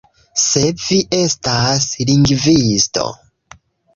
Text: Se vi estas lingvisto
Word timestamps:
Se 0.43 0.61
vi 0.85 0.97
estas 1.17 1.85
lingvisto 2.11 3.07